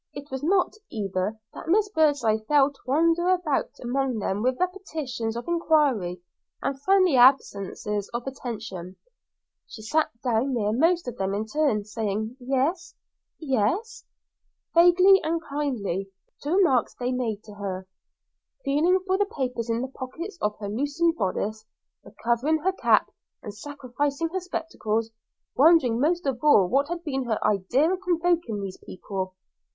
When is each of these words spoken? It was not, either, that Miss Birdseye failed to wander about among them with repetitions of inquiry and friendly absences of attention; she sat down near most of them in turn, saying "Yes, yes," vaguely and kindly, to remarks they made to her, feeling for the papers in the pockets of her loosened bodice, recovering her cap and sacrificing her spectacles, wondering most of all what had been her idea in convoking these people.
It 0.15 0.31
was 0.31 0.41
not, 0.41 0.73
either, 0.91 1.37
that 1.53 1.67
Miss 1.67 1.87
Birdseye 1.89 2.39
failed 2.49 2.73
to 2.73 2.81
wander 2.87 3.29
about 3.29 3.69
among 3.83 4.17
them 4.17 4.41
with 4.41 4.59
repetitions 4.59 5.35
of 5.37 5.47
inquiry 5.47 6.19
and 6.59 6.81
friendly 6.81 7.15
absences 7.15 8.09
of 8.11 8.25
attention; 8.25 8.95
she 9.67 9.83
sat 9.83 10.09
down 10.23 10.55
near 10.55 10.71
most 10.73 11.07
of 11.07 11.17
them 11.17 11.35
in 11.35 11.45
turn, 11.45 11.85
saying 11.85 12.35
"Yes, 12.39 12.95
yes," 13.39 14.03
vaguely 14.73 15.21
and 15.23 15.39
kindly, 15.39 16.09
to 16.41 16.49
remarks 16.51 16.95
they 16.95 17.11
made 17.11 17.43
to 17.43 17.53
her, 17.53 17.87
feeling 18.65 19.01
for 19.05 19.19
the 19.19 19.27
papers 19.27 19.69
in 19.69 19.83
the 19.83 19.87
pockets 19.87 20.35
of 20.41 20.57
her 20.57 20.67
loosened 20.67 21.15
bodice, 21.15 21.63
recovering 22.03 22.57
her 22.63 22.73
cap 22.73 23.11
and 23.43 23.53
sacrificing 23.53 24.29
her 24.29 24.39
spectacles, 24.39 25.11
wondering 25.55 25.99
most 25.99 26.25
of 26.25 26.39
all 26.43 26.65
what 26.67 26.87
had 26.87 27.03
been 27.03 27.25
her 27.25 27.37
idea 27.45 27.83
in 27.83 27.99
convoking 28.01 28.59
these 28.63 28.79
people. 28.83 29.35